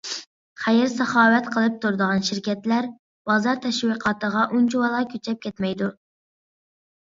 خەير-ساخاۋەت 0.61 1.49
قىلىپ 1.55 1.75
تۇرىدىغان 1.83 2.23
شىركەتلەر 2.29 2.87
بازار 3.33 3.61
تەشۋىقاتىغا 3.67 4.47
ئۇنچىۋالا 4.49 5.03
كۈچەپ 5.13 5.45
كەتمەيدۇ. 5.45 5.93